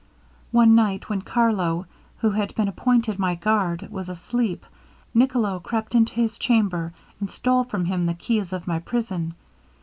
One 0.51 0.73
night 0.73 1.09
when 1.09 1.21
Carlo, 1.21 1.85
who 2.21 2.31
had 2.31 2.55
been 2.55 2.67
appointed 2.67 3.19
my 3.19 3.35
guard, 3.35 3.87
was 3.91 4.09
asleep, 4.09 4.65
Nicolo 5.13 5.59
crept 5.59 5.93
into 5.93 6.13
his 6.15 6.39
chamber, 6.39 6.91
and 7.19 7.29
stole 7.29 7.65
from 7.65 7.85
him 7.85 8.07
the 8.07 8.15
keys 8.15 8.51
of 8.51 8.65
my 8.65 8.79
prison. 8.79 9.35